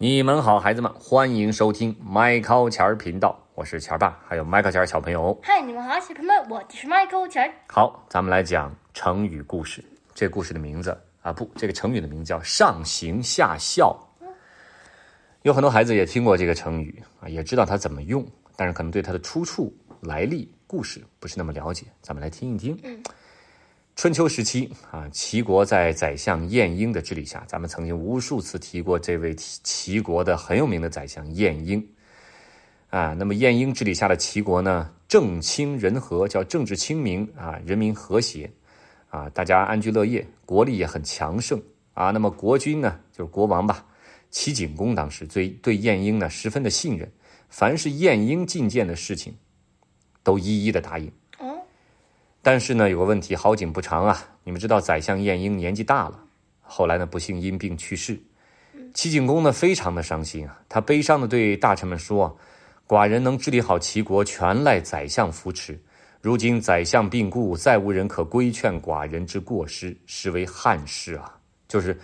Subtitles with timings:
[0.00, 5.36] 你们好，孩子们，欢迎收听麦考钱儿频道，我是钱儿爸，还有麦考钱儿小朋友。
[5.42, 7.52] 嗨，你们好，小朋友们，我就是麦克钱儿。
[7.66, 9.84] 好，咱们来讲成语故事。
[10.14, 13.98] 这故事的名字啊，不，这个成语的名字叫上行下效。
[15.42, 18.24] 有很多孩子也听过这个成语啊，也知道它怎么用，
[18.54, 21.86] 但是可能对它的出处、来历、故事不是那么了解。
[22.00, 22.78] 咱们来听一听。
[22.84, 23.02] 嗯
[23.98, 31.84] 春秋时期啊，齐国在宰相晏婴的治理下，咱们曾经无数次提过这位齐国的很有名的宰相晏婴
[32.90, 33.12] 啊。
[33.14, 38.48] 那么晏婴治理下的齐国呢，政清人和，叫政治清明啊，人民和谐
[39.10, 41.60] 啊，大家安居乐业，国力也很强盛
[41.92, 42.12] 啊。
[42.12, 43.84] 那么国君呢，就是国王吧，
[44.30, 47.10] 齐景公当时对对晏婴呢十分的信任，
[47.48, 49.34] 凡是晏婴进谏的事情，
[50.22, 51.10] 都一一的答应。
[52.50, 54.24] 但是呢，有个问题，好景不长啊！
[54.42, 56.18] 你们知道，宰相晏婴年纪大了，
[56.62, 58.18] 后来呢，不幸因病去世。
[58.94, 62.34] 齐景公呢，非常的伤心啊，他悲伤的对大臣们说
[62.88, 65.78] ：“寡人能治理好齐国，全赖宰相扶持。
[66.22, 71.36] 如今宰相病故，再无人可规劝寡人之过失，实为憾事啊！”
[71.68, 71.94] 就是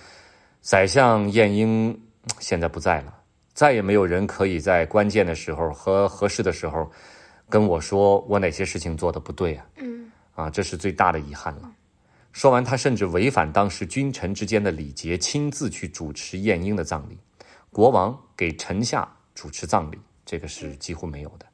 [0.60, 1.98] 宰相晏婴
[2.38, 3.14] 现在不在了，
[3.54, 6.86] 再也没有人可以在关键的时候和合适的时候
[7.48, 9.64] 跟我说我哪些事情做的不对啊。
[9.76, 11.70] 嗯啊，这是最大的遗憾了。
[12.32, 17.16] 说完，他甚至违反当时君臣之间的礼节，亲自去主持晏婴的葬礼。
[17.70, 21.46] 国王给臣下主持葬礼，这个是几乎没有的。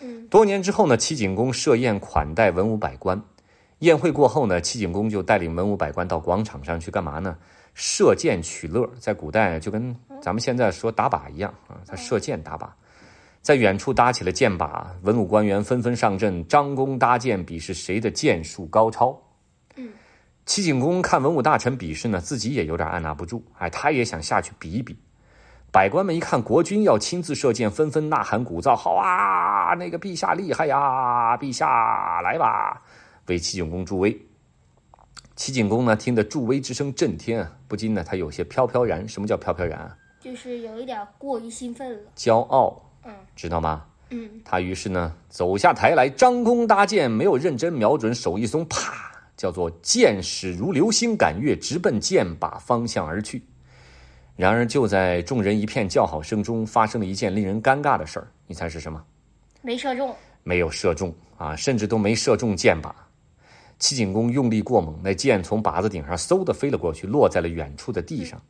[0.00, 3.22] 嗯多年之后呢，齐景公设宴款待文武百官。
[3.80, 7.36] 宴会过后呢，齐景公就带领文武百官到广场上去干嘛呢？
[7.74, 8.88] 射箭取乐。
[8.98, 12.68] 在古代就跟咱们现在说打靶一样啊，他射箭打靶。
[13.44, 19.14] 在远处搭起了箭靶，文武官员纷纷上阵，张弓搭箭，比试谁的箭术高超。
[19.76, 19.92] 嗯，
[20.46, 24.96] 齐景公看文武大臣比试呢，自己也有点按捺不住，哎，他也想下去比一比。
[25.70, 31.36] 百官们一看国君要亲自射箭，纷纷呐喊鼓噪：“好啊，那个陛下厉害呀！
[31.36, 32.80] 陛下来吧，
[33.26, 34.18] 为齐景公助威。”
[35.36, 39.06] 齐景公呢，听得助威之声震天啊，不禁呢，他有些飘飘然。
[39.06, 39.94] 什么叫飘飘然啊？
[40.18, 42.10] 就是有一点过于兴奋了。
[42.16, 43.84] 骄傲，嗯知道吗？
[44.10, 53.42] 嗯他于是呢走下台来，张弓搭箭，没有认真瞄准，手一松，啪，叫做箭矢如流星赶月，直奔箭靶方向而去。
[54.36, 58.28] 然而，就在众人一片叫好声中，发生了一件令人尴尬的事儿。
[58.46, 59.02] 你猜是什么？
[59.62, 60.14] 没射中。
[60.42, 62.92] 没有射中啊，甚至都没射中箭靶。
[63.78, 68.40] 齐景公用力过猛，那箭从靶子顶上嗖的飞了过去，落在了远处的地上。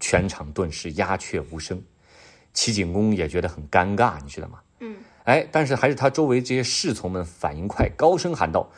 [0.00, 1.82] 全场顿时鸦雀无声。
[2.52, 4.58] 齐景公也觉得很尴尬，你知道吗？
[4.80, 8.70] 嗯哎，但是还是他周围这些侍从们反应快，高声喊道：“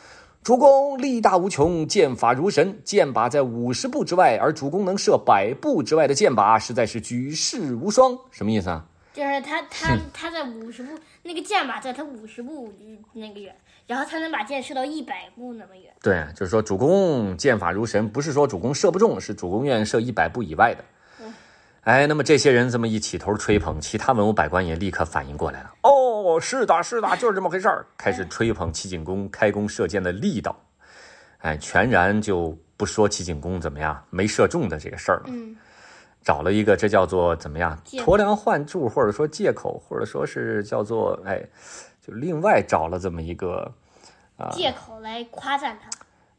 [0.43, 8.85] 主公力大无穷，箭法如神，箭靶在五十步之外，而主公能射百步之外的箭靶，实在是举世无双。”什么意思啊？
[9.13, 12.73] 就是他他他在五十步，那个箭靶在他五十步
[13.13, 13.55] 那个远，
[13.87, 15.93] 然后他能把箭射到一百步那么远。
[16.01, 20.83] 对，就是说主公箭法如神，不是说主公射不中，是主公愿射一百步以外的。
[21.81, 25.73] 哎，那么这些人这么一起头吹捧，其他文武百官也立刻反应过来了。
[25.81, 30.55] 哦，是的，是的，就是这么回事儿，开始吹捧齐景公开弓射箭的力道。
[31.39, 35.55] 哎，全然就不说齐景公怎么样没射中的这个事儿了，嗯
[36.23, 41.43] 找了一个这叫做怎么样借口韬梁换柱，或者说借口，或者说是叫做哎，
[41.99, 43.73] 就另外找了这么一个
[44.37, 45.89] 啊借口来夸赞他。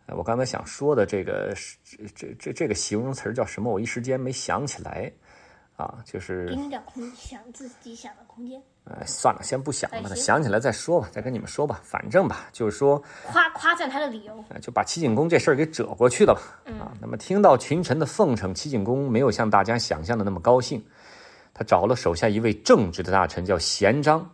[0.06, 3.72] 哎，我刚才想说的这个是这这这这个形容词叫什么？
[3.72, 5.10] 我一时间没想起来，
[5.76, 11.80] 啊，就是给你点空想自己想的空间，呃，算了，先不想了，哎行想起来再说吧，再跟你们说吧。
[11.82, 14.44] 反正吧，就是说，夸夸赞他的理由。
[14.50, 16.40] 呃就把齐景公这事儿给折过去了吧。
[16.78, 20.84] 啊，那么听到群臣的奉承，齐景公没有像大家想象的那么高兴，
[21.54, 24.30] 他找了手下一位正直的大臣叫贤章，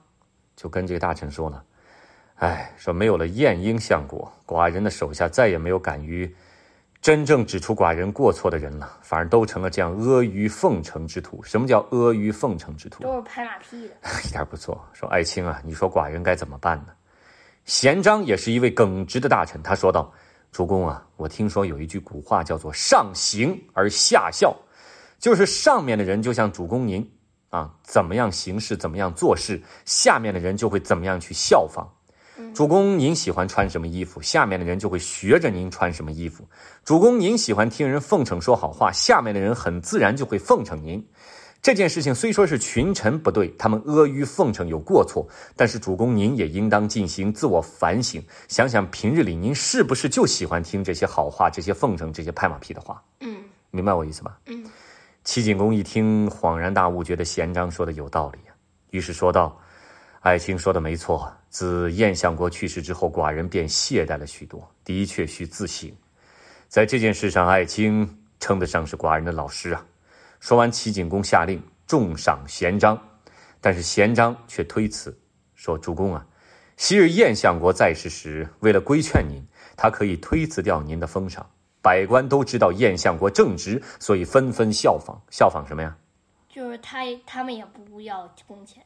[0.57, 1.63] 就跟这个大臣说呢
[2.37, 6.35] ：“哎，说没有了晏婴相国，寡人的手下再也没有敢于
[7.01, 11.41] 真正指出寡人过错的人了，反而都成了这样阿谀奉承之徒。
[11.43, 13.03] 什么叫阿谀奉承之徒？
[13.05, 13.95] 都是拍马屁的。
[14.27, 14.85] 一点不错。
[14.93, 16.89] 说爱卿啊，你说寡人该怎么办呢？
[17.65, 20.13] 贤章也是一位耿直的大臣，他说道
[20.51, 24.57] ：“主公啊，我听说有一句古话叫做‘上行而下效’，
[25.21, 27.09] 就是上面的人就像主公您
[27.51, 31.87] 啊，怎么样行事，怎么样做事，下面的人就会怎么样去效仿。
[32.55, 36.47] 主公您喜欢穿什么衣服，下面的人就会学着您穿什么衣服。
[36.85, 41.05] 主公您喜欢听人奉承说好话，下面的人很自然就会奉承您。
[41.61, 45.27] 这件事情虽说是群臣不对，他们阿谀奉承有过错，
[45.57, 53.03] 但是主公您也应当进行自我反省，想想平日里您是不是就喜欢听这些好话、这些奉承、这些拍马屁的话？
[53.21, 53.37] 嗯
[53.71, 54.39] 明白我意思吧？
[54.47, 54.65] 嗯
[55.25, 58.55] 齐景公一听，恍然大悟，觉得贤章说的有道理呀，
[58.91, 59.61] 于是说道
[60.23, 65.91] ：“爱卿说的没错，自燕相国去世之后，寡人便懈怠了许多，的确需自省。
[66.69, 69.85] 在这件事上，爱卿称得上是寡人的老师啊。”
[70.41, 73.01] 说完，齐景公下令重赏贤章，
[73.61, 75.19] 但是贤章却推辞，
[75.55, 76.27] 说：“主公啊，
[76.77, 79.43] 昔日燕相国在世时，为了规劝您，
[79.77, 81.45] 他可以推辞掉您的封赏。”
[81.81, 85.21] 百官都知道燕相国正直，所以纷纷效仿。
[85.31, 85.97] 效仿什么呀？
[86.49, 88.85] 就是他他们也不要工钱，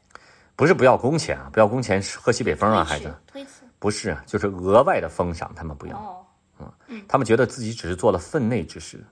[0.55, 3.13] 不是不要工钱啊，不要工钱喝西北风啊，孩子。
[3.27, 5.97] 推辞不是啊，就是额外的封赏，他们不要。
[5.97, 9.03] 哦，嗯，他们觉得自己只是做了分内之事。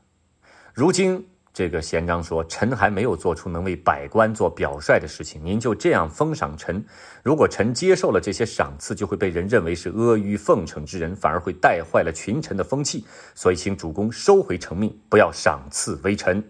[0.74, 1.26] 如今。
[1.54, 6.82] 这个贤章说：“臣还没有做出能为百官做表率的事情，您就这样封赏臣。
[7.24, 13.06] 如果臣接受了这些赏赐，就会被人认为是阿谀奉承之人，反而会带坏了群臣的风气。
[13.36, 16.42] 所以，请主公收回成命，不要赏赐微臣。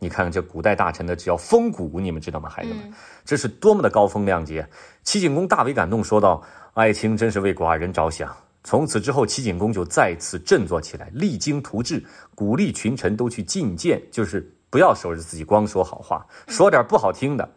[0.00, 2.92] 你看看这古代大臣的，只要风骨，你们知道吗，孩子们？
[3.24, 4.68] 这是多么的高风亮节！”
[5.04, 6.42] 齐景公大为感动，说道
[6.74, 12.04] ：“爱卿真是为寡人着想。”从此之后，齐景公就再次振作起来，励精图治，
[12.34, 17.48] 鼓励群臣都去进谏，就是不要守着自己光说好话，说点不好听的，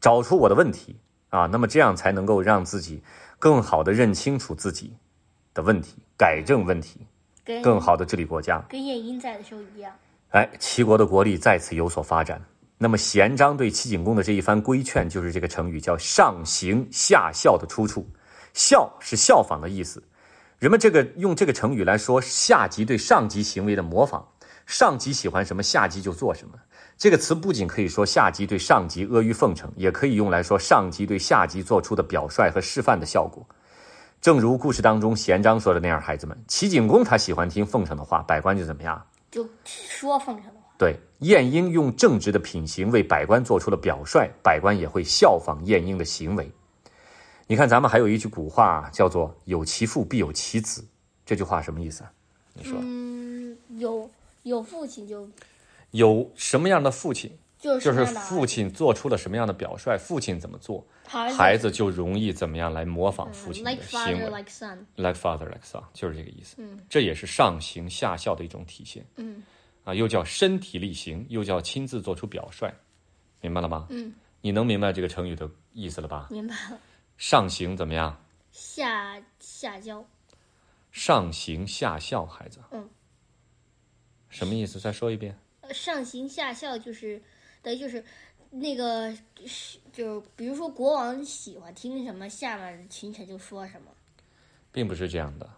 [0.00, 0.96] 找出我的问题
[1.30, 3.02] 啊，那么这样才能够让自己
[3.38, 4.94] 更好的认清楚自己
[5.54, 7.06] 的问题，改正问题，
[7.62, 8.62] 更好的治理国家。
[8.68, 9.92] 跟晏婴在的时候一样。
[10.30, 12.40] 哎，齐国的国力再次有所发展。
[12.78, 18.08] 那么贤章对齐景公的这一番规劝，就是这个成语叫上行下效的出处。
[18.54, 20.02] 效是效仿的意思。
[20.58, 24.22] 人们这个用这个成语来说下级对上级行为的模仿，
[24.66, 26.54] 上级喜欢什么，下级就做什么。
[26.96, 33.44] 这个词不仅可以说下级对上级阿谀奉承，也可以用来说上级对下级做出的表率和示范的效果。
[34.20, 39.02] 正如故事当中贤章说的那样，孩子们，齐景公他喜欢听奉承的话，百官就怎么样？
[39.30, 40.66] 就说奉承的话。
[40.78, 46.50] 对，晏婴用正直的品行为百官做出了表率，百官也会效仿晏婴的行为。
[47.46, 50.84] 你看，咱们还有一句古话叫做“有其父必有其子”，
[51.26, 52.12] 这句话什么意思啊？
[52.54, 52.78] 你说？
[52.80, 54.10] 嗯，有
[54.44, 55.28] 有父亲就
[55.90, 64.30] 有什么样的父亲，就是就是父亲做出了什么样的表率，父亲怎么做，孩子就容易怎么样来模仿父亲的行为。
[64.30, 64.78] Like father, like son.
[64.96, 66.56] Like father, like son，就是这个意思。
[66.58, 69.04] 嗯，这也是上行下效的一种体现。
[69.16, 69.42] 嗯，
[69.84, 72.72] 啊，又叫身体力行，又叫亲自做出表率，
[73.42, 73.86] 明白了吗？
[73.90, 76.28] 嗯，你能明白这个成语的意思了吧？
[76.30, 76.78] 明白了。
[77.18, 78.24] 上行怎么样？
[78.50, 80.02] 下下教。
[80.90, 82.58] 上行下效，孩子。
[82.70, 82.88] 嗯。
[84.30, 84.80] 什么意思？
[84.80, 85.38] 再说一遍。
[85.72, 87.22] 上行下效就是
[87.62, 88.04] 等于就是
[88.50, 89.16] 那个
[89.92, 93.90] 就比如说国王喜欢听什么，下面群臣就说什么。
[94.72, 95.48] 并不是这样的，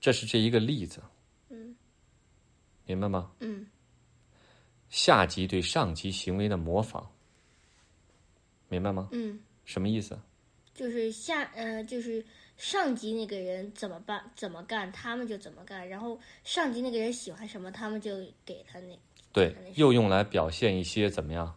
[0.00, 1.02] 这是这一个例子。
[1.48, 1.76] 嗯。
[2.84, 3.32] 明白吗？
[3.38, 3.66] 嗯。
[4.88, 7.08] 下级对上级行为的模仿，
[8.68, 9.08] 明白吗？
[9.12, 9.38] 嗯。
[9.64, 10.18] 什么意思？
[10.74, 12.24] 就是下，呃，就是
[12.56, 15.88] 上级那个人怎么办，怎么干，他们就怎么干。
[15.88, 18.98] 然后上级那个人喜欢什么，他们就给他那。
[19.32, 21.54] 对，又用来表现一些怎么样？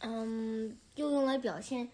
[0.00, 1.88] 嗯，又用来表现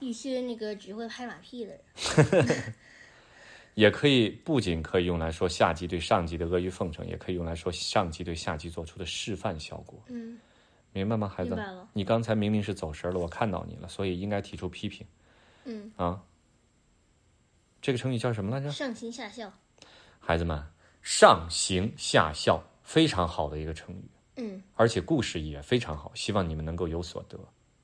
[0.00, 2.74] 一些那个只会拍马屁的人。
[3.74, 10.00] 也可以，不仅可以用来说下级对上级的阿谀奉承，也可以用来说上级对下级做出的示范效果。
[10.06, 10.38] 嗯，
[10.92, 11.56] 明白吗，孩子？
[11.92, 15.04] 你刚才明明是走神了，我看到你了，所以应该提出批评。
[15.64, 16.22] 嗯啊，
[17.82, 18.70] 这个成语叫什么来着？
[18.70, 19.52] 上行下效。
[20.20, 20.62] 孩子们，
[21.02, 24.04] 上行下效，非常好的一个成语。
[24.36, 27.38] 嗯，而且故事也非常好，希望你们能够有所得，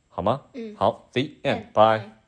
[0.09, 0.43] 好吗？
[0.53, 2.20] 嗯，好，The end，bye。